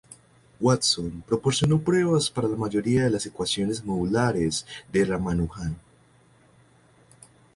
Watson 0.59 1.21
proporcionó 1.27 1.79
pruebas 1.79 2.31
para 2.31 2.47
la 2.47 2.55
mayoría 2.57 3.03
de 3.03 3.11
las 3.11 3.27
ecuaciones 3.27 3.85
modulares 3.85 4.65
de 4.91 5.05
Ramanujan. 5.05 5.77